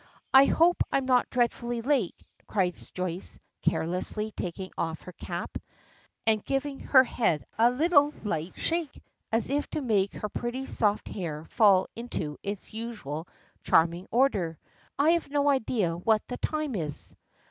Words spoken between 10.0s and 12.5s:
her pretty soft hair fall into